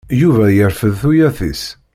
[0.21, 1.63] Yuba yerfed tuyat-is.